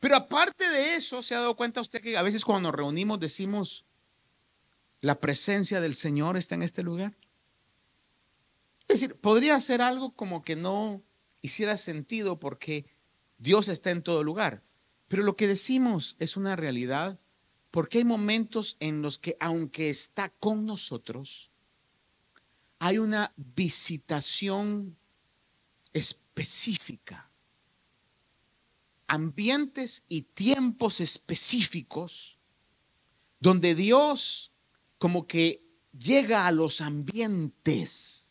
[0.00, 3.20] Pero aparte de eso, ¿se ha dado cuenta usted que a veces cuando nos reunimos
[3.20, 3.84] decimos,
[5.00, 7.16] la presencia del Señor está en este lugar?
[8.90, 11.00] Es decir, podría ser algo como que no
[11.42, 12.86] hiciera sentido porque
[13.38, 14.64] Dios está en todo lugar.
[15.06, 17.20] Pero lo que decimos es una realidad
[17.70, 21.52] porque hay momentos en los que, aunque está con nosotros,
[22.80, 24.96] hay una visitación
[25.92, 27.30] específica,
[29.06, 32.38] ambientes y tiempos específicos
[33.38, 34.50] donde Dios
[34.98, 35.64] como que
[35.96, 38.29] llega a los ambientes.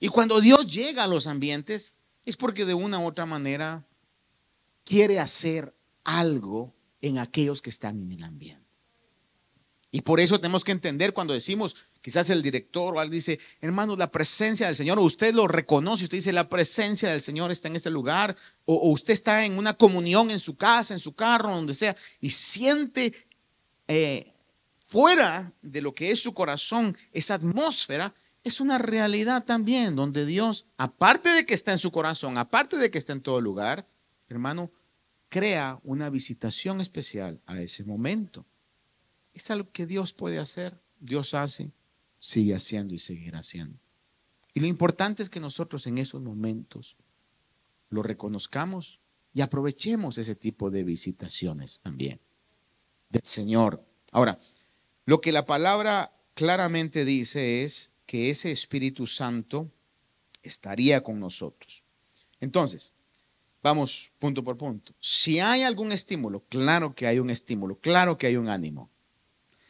[0.00, 3.86] Y cuando Dios llega a los ambientes es porque de una u otra manera
[4.84, 5.74] quiere hacer
[6.04, 8.68] algo en aquellos que están en el ambiente.
[9.90, 13.96] Y por eso tenemos que entender cuando decimos, quizás el director o alguien dice, hermano,
[13.96, 17.76] la presencia del Señor, usted lo reconoce, usted dice, la presencia del Señor está en
[17.76, 18.36] este lugar,
[18.66, 22.30] o, usted está en una comunión en su casa, en su carro, donde sea, y
[22.30, 23.14] siente
[23.86, 24.34] eh,
[24.84, 28.14] fuera de lo que es su corazón esa atmósfera,
[28.48, 32.90] es una realidad también, donde Dios, aparte de que está en su corazón, aparte de
[32.90, 33.86] que está en todo lugar,
[34.28, 34.70] hermano,
[35.28, 38.46] crea una visitación especial a ese momento.
[39.32, 41.70] Es algo que Dios puede hacer, Dios hace,
[42.18, 43.78] sigue haciendo y seguirá haciendo.
[44.54, 46.96] Y lo importante es que nosotros en esos momentos
[47.90, 49.00] lo reconozcamos
[49.32, 52.20] y aprovechemos ese tipo de visitaciones también
[53.10, 53.84] del Señor.
[54.12, 54.40] Ahora,
[55.04, 59.70] lo que la palabra claramente dice es que ese Espíritu Santo
[60.42, 61.84] estaría con nosotros.
[62.40, 62.94] Entonces,
[63.62, 64.94] vamos punto por punto.
[64.98, 68.88] Si hay algún estímulo, claro que hay un estímulo, claro que hay un ánimo.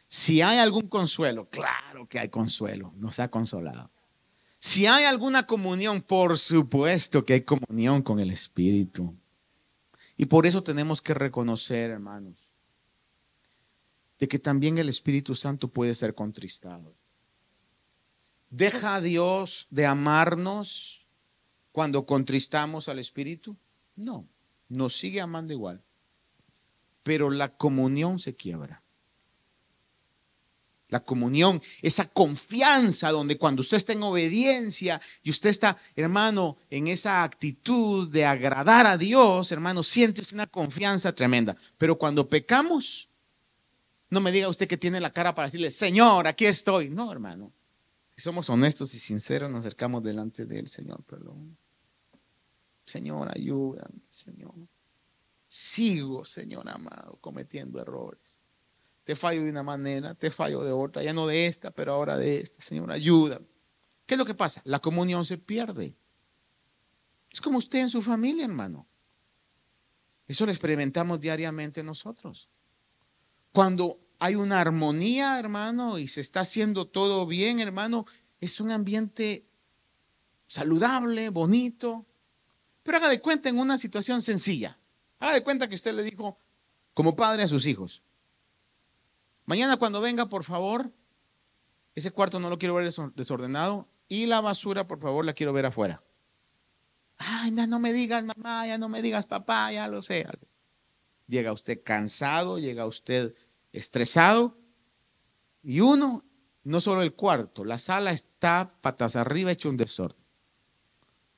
[0.07, 3.91] Si hay algún consuelo, claro que hay consuelo, nos ha consolado.
[4.57, 9.13] Si hay alguna comunión, por supuesto que hay comunión con el Espíritu.
[10.15, 12.51] Y por eso tenemos que reconocer, hermanos,
[14.17, 16.93] de que también el Espíritu Santo puede ser contristado.
[18.49, 21.05] ¿Deja a Dios de amarnos
[21.71, 23.55] cuando contristamos al Espíritu?
[23.95, 24.27] No,
[24.69, 25.83] nos sigue amando igual.
[27.03, 28.81] Pero la comunión se quiebra.
[30.89, 36.87] La comunión, esa confianza donde cuando usted está en obediencia y usted está, hermano, en
[36.87, 41.55] esa actitud de agradar a Dios, hermano, siente una confianza tremenda.
[41.77, 43.07] Pero cuando pecamos,
[44.09, 46.89] no me diga usted que tiene la cara para decirle, Señor, aquí estoy.
[46.89, 47.53] No, hermano.
[48.19, 51.55] Si somos honestos y sinceros, nos acercamos delante de Él, Señor, perdón.
[52.83, 54.55] Señor, ayúdame, Señor.
[55.47, 58.41] Sigo, Señor amado, cometiendo errores.
[59.05, 62.17] Te fallo de una manera, te fallo de otra, ya no de esta, pero ahora
[62.17, 62.61] de esta.
[62.61, 63.47] Señor, ayúdame.
[64.05, 64.61] ¿Qué es lo que pasa?
[64.65, 65.95] La comunión se pierde.
[67.31, 68.85] Es como usted en su familia, hermano.
[70.27, 72.49] Eso lo experimentamos diariamente nosotros.
[73.53, 78.05] Cuando hay una armonía, hermano, y se está haciendo todo bien, hermano,
[78.41, 79.45] es un ambiente
[80.45, 82.05] saludable, bonito.
[82.83, 84.77] Pero haga de cuenta en una situación sencilla.
[85.19, 86.37] Haga de cuenta que usted le dijo
[86.93, 88.03] como padre a sus hijos.
[89.45, 90.91] Mañana cuando venga, por favor,
[91.95, 95.65] ese cuarto no lo quiero ver desordenado y la basura, por favor, la quiero ver
[95.65, 96.03] afuera.
[97.17, 100.25] Ay, ya no me digas mamá, ya no me digas papá, ya lo sé.
[101.27, 103.33] Llega usted cansado, llega usted
[103.71, 104.57] estresado
[105.63, 106.25] y uno,
[106.63, 110.23] no solo el cuarto, la sala está patas arriba hecho un desorden.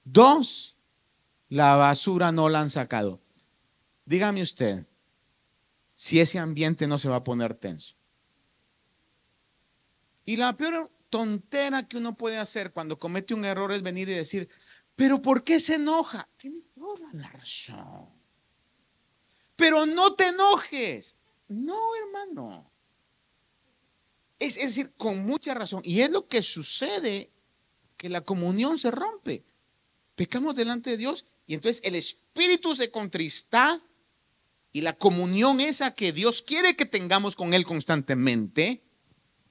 [0.03, 0.77] Dos,
[1.49, 3.21] la basura no la han sacado.
[4.05, 4.85] Dígame usted
[5.93, 7.95] si ese ambiente no se va a poner tenso.
[10.25, 14.13] Y la peor tontera que uno puede hacer cuando comete un error es venir y
[14.13, 14.49] decir,
[14.95, 16.27] pero ¿por qué se enoja?
[16.37, 18.21] Tiene toda la razón
[19.61, 21.19] pero no te enojes.
[21.51, 22.71] No, hermano.
[24.39, 25.81] Es, decir, con mucha razón.
[25.83, 27.29] Y es lo que sucede,
[27.97, 29.43] que la comunión se rompe.
[30.15, 33.81] Pecamos delante de Dios y entonces el espíritu se contrista
[34.71, 38.81] y la comunión esa que Dios quiere que tengamos con Él constantemente,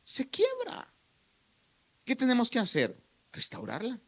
[0.03, 0.93] se quiebra.
[2.05, 2.97] ¿Qué tenemos que hacer?
[3.33, 4.01] Restaurarla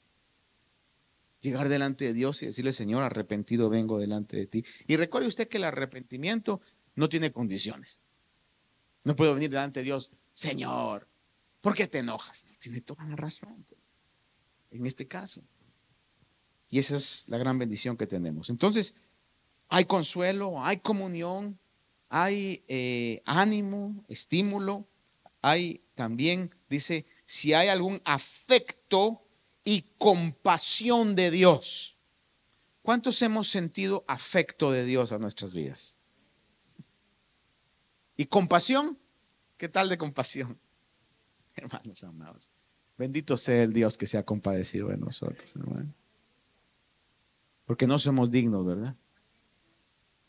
[1.42, 4.64] llegar delante de Dios y decirle, Señor, arrepentido vengo delante de ti.
[4.86, 6.60] Y recuerde usted que el arrepentimiento
[6.94, 8.02] no tiene condiciones.
[9.04, 11.08] No puedo venir delante de Dios, Señor,
[11.60, 12.44] ¿por qué te enojas?
[12.58, 13.64] Tiene toda la razón.
[13.68, 13.80] Pues,
[14.70, 15.42] en este caso.
[16.68, 18.48] Y esa es la gran bendición que tenemos.
[18.48, 18.94] Entonces,
[19.68, 21.58] hay consuelo, hay comunión,
[22.08, 24.86] hay eh, ánimo, estímulo,
[25.42, 29.22] hay también, dice, si hay algún afecto
[29.64, 31.96] y compasión de Dios.
[32.82, 35.98] ¿Cuántos hemos sentido afecto de Dios a nuestras vidas?
[38.22, 38.96] ¿Y compasión?
[39.56, 40.56] ¿Qué tal de compasión?
[41.56, 42.48] Hermanos amados,
[42.96, 45.92] bendito sea el Dios que se ha compadecido de nosotros, hermano.
[47.66, 48.94] Porque no somos dignos, ¿verdad?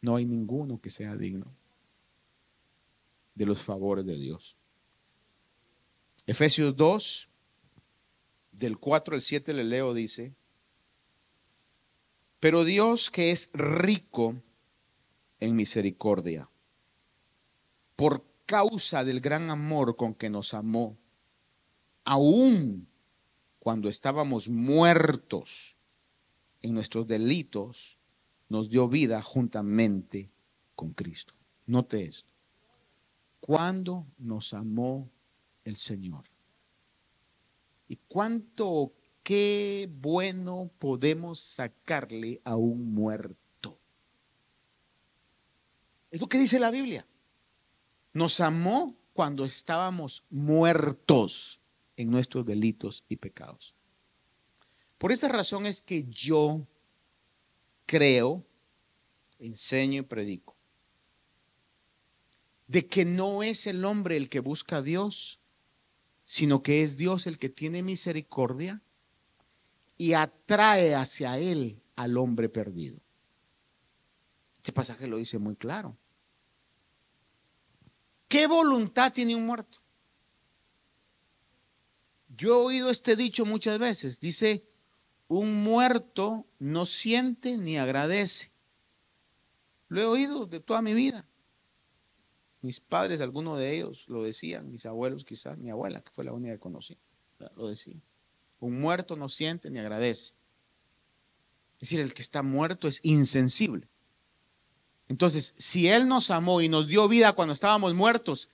[0.01, 1.45] No hay ninguno que sea digno
[3.35, 4.57] de los favores de Dios.
[6.25, 7.29] Efesios 2,
[8.53, 10.33] del 4 al 7 le leo, dice,
[12.39, 14.41] pero Dios que es rico
[15.39, 16.49] en misericordia,
[17.95, 20.97] por causa del gran amor con que nos amó,
[22.03, 22.87] aún
[23.59, 25.77] cuando estábamos muertos
[26.61, 27.97] en nuestros delitos,
[28.49, 30.29] nos dio vida juntamente
[30.75, 31.33] con Cristo.
[31.65, 32.29] Note esto.
[33.39, 35.09] Cuando nos amó
[35.63, 36.25] el Señor
[37.93, 43.77] ¿Y cuánto qué bueno podemos sacarle a un muerto?
[46.09, 47.05] Es lo que dice la Biblia.
[48.13, 51.59] Nos amó cuando estábamos muertos
[51.97, 53.75] en nuestros delitos y pecados.
[54.97, 56.65] Por esa razón es que yo
[57.85, 58.45] creo
[59.39, 60.55] enseño y predico.
[62.67, 65.39] De que no es el hombre el que busca a Dios,
[66.23, 68.81] sino que es Dios el que tiene misericordia
[69.97, 72.97] y atrae hacia él al hombre perdido.
[74.57, 75.97] Este pasaje lo dice muy claro.
[78.33, 79.77] ¿Qué voluntad tiene un muerto?
[82.35, 84.19] Yo he oído este dicho muchas veces.
[84.19, 84.65] Dice,
[85.27, 88.49] un muerto no siente ni agradece.
[89.87, 91.27] Lo he oído de toda mi vida.
[92.61, 96.33] Mis padres, algunos de ellos lo decían, mis abuelos quizás, mi abuela, que fue la
[96.33, 96.97] única que conocí,
[97.55, 98.01] lo decía.
[98.59, 100.33] Un muerto no siente ni agradece.
[101.75, 103.87] Es decir, el que está muerto es insensible.
[105.07, 108.49] Entonces, si Él nos amó y nos dio vida cuando estábamos muertos,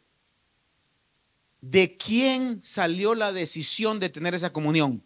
[1.62, 5.04] ¿de quién salió la decisión de tener esa comunión?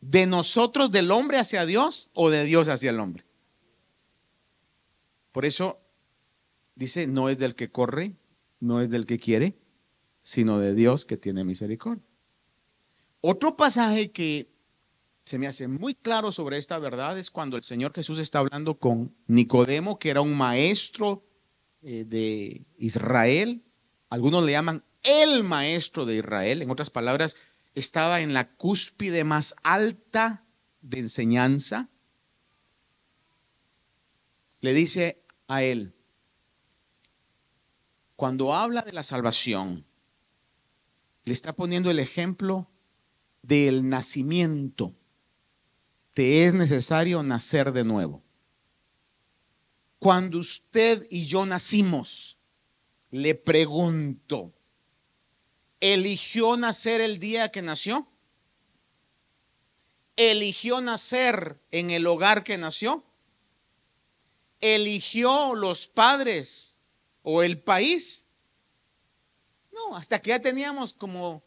[0.00, 3.24] ¿De nosotros, del hombre hacia Dios o de Dios hacia el hombre?
[5.32, 5.80] Por eso
[6.74, 8.14] dice, no es del que corre,
[8.60, 9.58] no es del que quiere,
[10.22, 12.04] sino de Dios que tiene misericordia.
[13.20, 14.48] Otro pasaje que
[15.28, 18.78] se me hace muy claro sobre esta verdad es cuando el Señor Jesús está hablando
[18.78, 21.22] con Nicodemo, que era un maestro
[21.82, 23.62] eh, de Israel.
[24.08, 26.62] Algunos le llaman el maestro de Israel.
[26.62, 27.36] En otras palabras,
[27.74, 30.46] estaba en la cúspide más alta
[30.80, 31.90] de enseñanza.
[34.60, 35.94] Le dice a él,
[38.16, 39.84] cuando habla de la salvación,
[41.24, 42.70] le está poniendo el ejemplo
[43.42, 44.94] del nacimiento
[46.18, 48.24] te es necesario nacer de nuevo.
[50.00, 52.36] Cuando usted y yo nacimos,
[53.12, 54.52] le pregunto,
[55.78, 58.08] ¿eligió nacer el día que nació?
[60.16, 63.04] ¿Eligió nacer en el hogar que nació?
[64.60, 66.74] ¿Eligió los padres
[67.22, 68.26] o el país?
[69.70, 71.44] No, hasta que ya teníamos como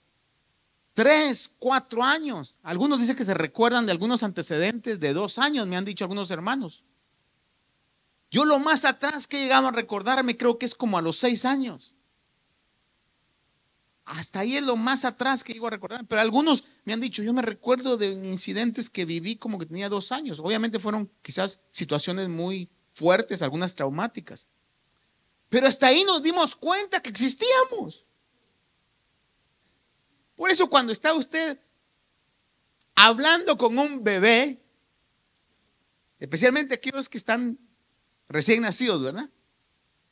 [0.93, 2.59] tres, cuatro años.
[2.63, 6.31] Algunos dicen que se recuerdan de algunos antecedentes de dos años, me han dicho algunos
[6.31, 6.83] hermanos.
[8.29, 11.17] Yo lo más atrás que he llegado a recordarme creo que es como a los
[11.17, 11.93] seis años.
[14.05, 16.05] Hasta ahí es lo más atrás que llego a recordar.
[16.07, 19.89] Pero algunos me han dicho, yo me recuerdo de incidentes que viví como que tenía
[19.89, 20.39] dos años.
[20.39, 24.47] Obviamente fueron quizás situaciones muy fuertes, algunas traumáticas.
[25.49, 28.05] Pero hasta ahí nos dimos cuenta que existíamos.
[30.41, 31.59] Por eso cuando está usted
[32.95, 34.59] hablando con un bebé,
[36.17, 37.59] especialmente aquellos que están
[38.27, 39.29] recién nacidos, ¿verdad?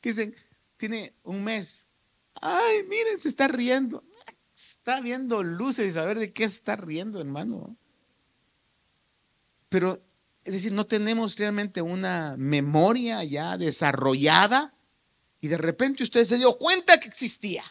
[0.00, 0.36] Que dicen,
[0.76, 1.88] tiene un mes.
[2.34, 4.04] Ay, miren, se está riendo.
[4.54, 7.76] Está viendo luces y saber de qué está riendo, hermano.
[9.68, 10.00] Pero,
[10.44, 14.76] es decir, no tenemos realmente una memoria ya desarrollada
[15.40, 17.64] y de repente usted se dio cuenta que existía.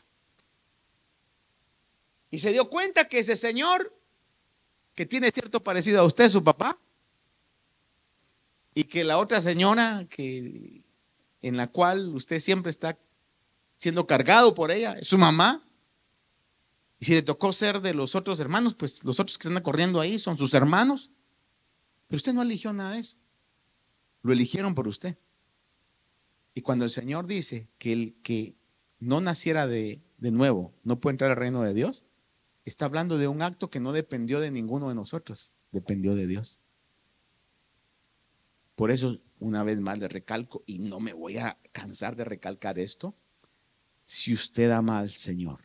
[2.31, 3.93] Y se dio cuenta que ese señor,
[4.95, 6.79] que tiene cierto parecido a usted, su papá,
[8.73, 10.83] y que la otra señora que,
[11.41, 12.97] en la cual usted siempre está
[13.75, 15.65] siendo cargado por ella, es su mamá.
[16.99, 19.99] Y si le tocó ser de los otros hermanos, pues los otros que están corriendo
[19.99, 21.11] ahí son sus hermanos.
[22.07, 23.17] Pero usted no eligió nada de eso.
[24.21, 25.17] Lo eligieron por usted.
[26.53, 28.55] Y cuando el Señor dice que el que
[28.99, 32.03] no naciera de, de nuevo no puede entrar al reino de Dios,
[32.65, 36.59] está hablando de un acto que no dependió de ninguno de nosotros, dependió de Dios.
[38.75, 42.79] Por eso, una vez más le recalco, y no me voy a cansar de recalcar
[42.79, 43.15] esto,
[44.05, 45.59] si usted ama al Señor,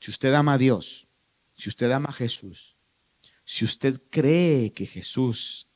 [0.00, 1.06] si usted ama a Dios,
[1.54, 2.76] si usted ama a Jesús,
[3.44, 5.68] si usted cree que Jesús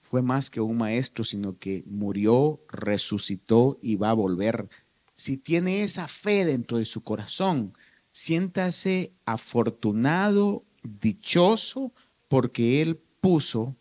[0.00, 4.68] fue más que un maestro, sino que murió, resucitó y va a volver,
[5.12, 7.72] si tiene esa fe dentro de su corazón,
[8.10, 11.92] siéntase afortunado, dichoso,
[12.28, 13.76] porque Él puso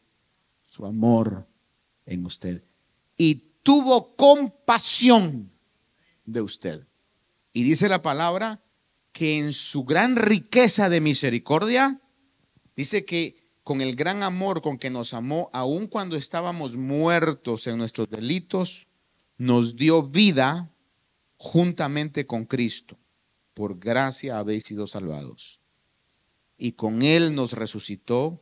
[0.67, 1.47] su amor
[2.05, 2.63] en usted
[3.17, 5.51] y tuvo compasión
[6.25, 6.87] de usted.
[7.53, 8.61] Y dice la palabra
[9.11, 11.99] que en su gran riqueza de misericordia,
[12.75, 17.77] dice que con el gran amor con que nos amó, aun cuando estábamos muertos en
[17.77, 18.87] nuestros delitos,
[19.37, 20.71] nos dio vida
[21.37, 22.97] juntamente con Cristo
[23.57, 25.59] por gracia habéis sido salvados.
[26.59, 28.39] Y con Él nos resucitó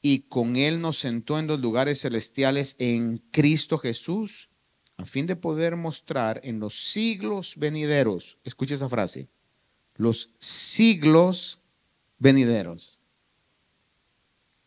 [0.00, 4.48] y con Él nos sentó en los lugares celestiales en Cristo Jesús,
[4.96, 9.28] a fin de poder mostrar en los siglos venideros, escucha esa frase,
[9.96, 11.58] los siglos
[12.20, 13.00] venideros.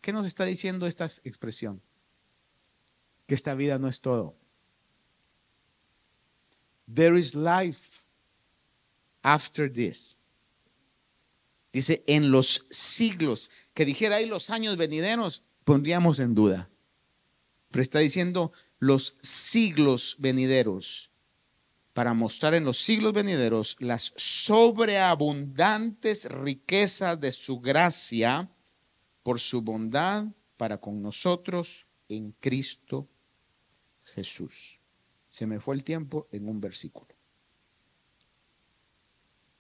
[0.02, 1.82] ¿Qué nos está diciendo esta expresión?
[3.26, 4.36] que esta vida no es todo.
[6.92, 8.07] There is life
[9.28, 10.18] after this.
[11.74, 16.70] Dice, en los siglos, que dijera ahí los años venideros, pondríamos en duda.
[17.70, 21.12] Pero está diciendo los siglos venideros,
[21.94, 28.50] para mostrar en los siglos venideros las sobreabundantes riquezas de su gracia
[29.24, 33.10] por su bondad para con nosotros en Cristo
[34.04, 34.80] Jesús.
[35.28, 37.17] Se me fue el tiempo en un versículo.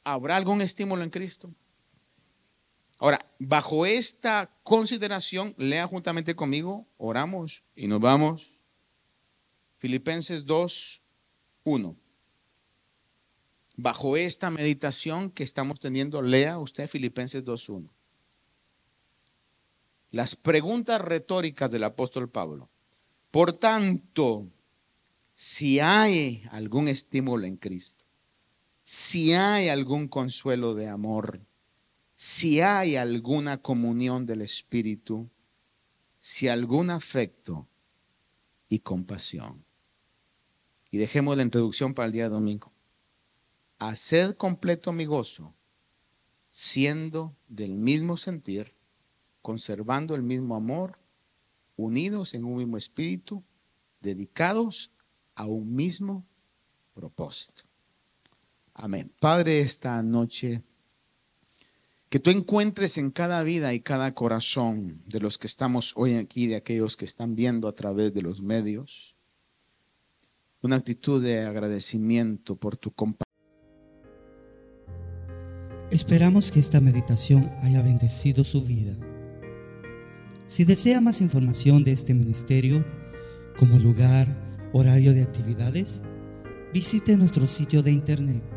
[0.10, 1.54] ¿Habrá algún estímulo en Cristo?
[2.98, 8.50] Ahora, bajo esta consideración, lea juntamente conmigo, oramos y nos vamos.
[9.80, 11.02] Filipenses 2,
[11.66, 11.96] 1.
[13.76, 17.94] Bajo esta meditación que estamos teniendo, lea usted Filipenses 2, 1.
[20.12, 22.70] Las preguntas retóricas del apóstol Pablo.
[23.30, 24.48] Por tanto,
[25.34, 28.07] si hay algún estímulo en Cristo,
[28.90, 31.42] si hay algún consuelo de amor,
[32.16, 35.30] si hay alguna comunión del Espíritu,
[36.20, 37.68] si algún afecto
[38.70, 39.66] y compasión.
[40.90, 42.72] Y dejemos la introducción para el día domingo.
[43.78, 45.54] Haced completo mi gozo,
[46.50, 48.74] siendo del mismo sentir,
[49.42, 50.98] conservando el mismo amor,
[51.76, 53.44] unidos en un mismo espíritu,
[54.00, 54.94] dedicados
[55.36, 56.26] a un mismo
[56.94, 57.67] propósito.
[58.80, 59.12] Amén.
[59.20, 60.62] Padre, esta noche
[62.10, 66.46] que tú encuentres en cada vida y cada corazón de los que estamos hoy aquí,
[66.46, 69.16] de aquellos que están viendo a través de los medios,
[70.62, 73.24] una actitud de agradecimiento por tu compañía.
[75.90, 78.96] Esperamos que esta meditación haya bendecido su vida.
[80.46, 82.86] Si desea más información de este ministerio,
[83.58, 84.28] como lugar,
[84.72, 86.04] horario de actividades,
[86.72, 88.57] visite nuestro sitio de internet.